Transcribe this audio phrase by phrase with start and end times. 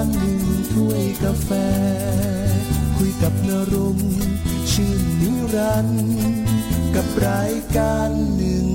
[0.00, 0.42] ารหนึ่ง
[0.74, 1.50] ถ้วยกาแฟ
[2.96, 3.98] คุยกับนรง
[4.72, 6.10] ชื่นนิรันด์
[6.94, 8.66] กับรายการหนึ่ง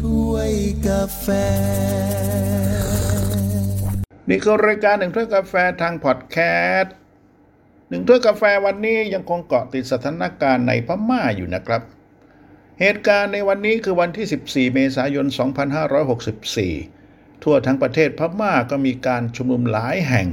[0.00, 0.52] ถ้วย
[0.88, 1.26] กาแฟ
[4.28, 6.36] นี่คือรายการหนึ่งถ้วยกาแฟทางพอดแค
[6.76, 6.94] สต์
[7.88, 11.82] หนึ่งถ้วยกาแฟวันนี้ยังคงเกาะติดสถานการณ์ในพม่าอยู่นะครับ
[12.80, 14.26] เหตุการณ์ในวันนี้คือวันที่
[14.70, 15.26] 14 เมษายน
[16.14, 20.28] 2564 ทั่วทั้งประเทศพม่าก็มีการชุมนุมหลายแห่ง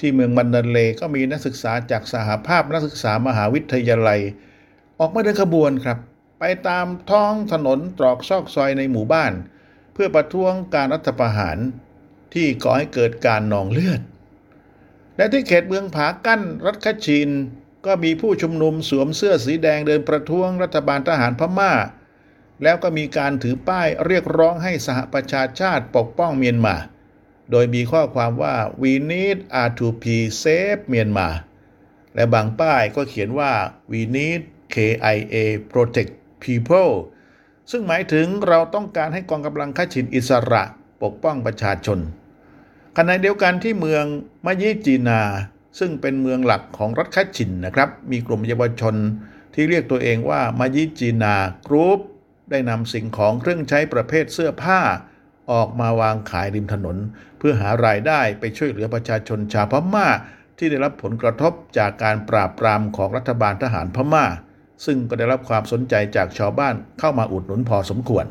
[0.00, 4.20] ที่เมืองมันดาเลก็มีนักศึกษาจากสหภาพนักศึกษามหาวิทยาลัย
[4.98, 5.98] ออกมาเดินขบวนครับ
[6.40, 9.32] ไปตามท้องถนนตรอกซอกซอยในหมู่บ้าน
[9.92, 11.58] เพื่อประท้วงการรัฐประหาร
[12.34, 14.00] ที่ก่อให้เกิดการนองเลือด
[15.16, 17.30] และที่เขตเมืองผากั้นรัฐคชิน
[17.86, 21.72] ก็มีผู้ชุมนุมสวมเสื้อสีแดงเดินประท้วงรัฐบาลทหารพม่า
[22.62, 26.76] แล้วก็มีการถือป้ายเรียกร้องให้สหประชาชาติปกป้องเมียนมา
[27.50, 30.04] โดยมีข้อความว่า we need R2P
[30.42, 31.28] save เมียนมา
[32.14, 33.52] และบางป้ายก็เขียนว่า
[33.90, 34.40] we need
[34.74, 35.36] KIA
[35.72, 36.12] protect
[36.42, 36.92] people
[37.70, 40.62] ซึ่งหมายถึงเราต้องการให้กองกำลังข้าชินอิสระ
[41.02, 41.98] ปกป้องประชาชน
[42.96, 44.04] ขณะเดียวกันที่เมือง
[44.46, 45.22] มะยิจีนา
[45.78, 48.96] ซึ่งเป็นเมืองหลักของรัฐคัชินนะครับ มีกลุ่มเยาวชน
[49.54, 51.34] ที่เรียกตัวเองว่ามะยิจีนา
[51.66, 52.00] กรุ๊ป
[52.50, 54.80] ได้นำสิ่งของเครื่องใช้ประเภทเสื้อผ้า
[55.52, 56.96] ออกมาวางขายริมถนน
[57.38, 60.08] เพื่อหารายได้ไปช่วยเหลือประชาชนชาวพม่า
[60.58, 64.26] ที่ได้รับผลกระทบจากการปราบปรามของรัฐบาลทหารพม่า
[64.84, 68.26] ซึ่งก็ได้รับความสนใจจากชาวบ้านเข้ามาอุดหนุนพอสมควร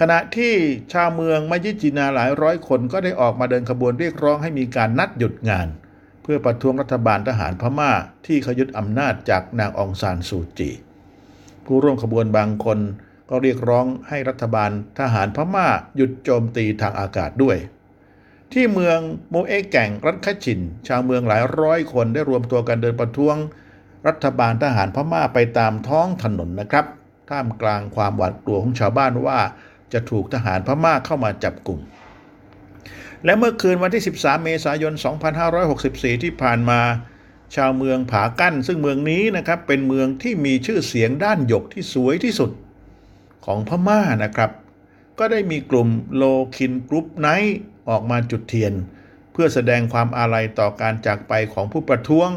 [0.00, 0.54] ขณะที่
[0.92, 5.68] ชาวเมืองมัยิจินาหลายร้อยคนก็ได้ออกมาเดินขบวนเรียกร้องให้มีการนัดหยุดงาน
[6.22, 7.92] เพื่อประท้วงรัฐบาลทหารพม่า
[8.26, 10.70] ที่เขายึดอำนาจจากนางองซานซูจี
[11.64, 12.78] ผู้ร่วมขบวนบางคน
[13.30, 17.56] ก็เรียกร้องให้รัฐบาลทหารพม่าหยุดโจมตีทางอากาศด้วย
[18.52, 18.98] ที่เมือง
[19.30, 23.36] โมเอแก่งรัฐคชิน ชาวเมืองหลายร้อยคนได้รวมตัวกันเดินประท้วง
[24.06, 26.86] รัฐบาลทหารพม่าไปตามท้องถนนนะครับ
[27.30, 29.38] ท่ามกลางความหวาดกลัวของชาวบ้านว่า
[29.92, 31.80] จะถูกทหารพม่าเข้ามาจับกลุ่ม
[33.24, 34.92] และเมื่อคืนวันที่ 13 เมษายน
[35.58, 36.80] 2564 ที่ผ่านมา
[37.56, 42.50] ชาวเมืองผากั้น ซึ่งเมืองนี้นะครับเป็นเมืองที่มีชื่อเสียงด้านหยกที่สวยที่สุด
[43.46, 44.50] ของพม่านะครับ
[45.18, 46.24] ก็ได้มีกลุ่มโล
[46.56, 47.58] คิน group night
[47.88, 48.72] ออกมาจุดเทียน
[49.32, 52.30] เพื่อแสดงความอาลัยต่อการจากไปของผู้ประท้วง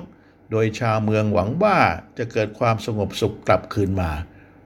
[0.51, 1.77] โดยชาวเมืองหวังว่า
[2.17, 4.11] จะเกิดความสงบสุขกลับคืนมา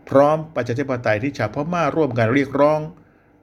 [0.10, 2.80] พร้อมประชาธิปไตยที่ชาวพม่าร่วมกันเรียกร้อง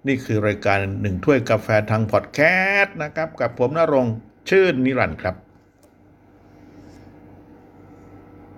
[0.06, 2.40] นี่คือรายการหนึ่งถ้วยกาแฟทางพอดแค
[2.80, 4.06] สต์นะครับ กับผมนรง
[4.48, 5.36] ชื่นนิรันดร์ครับ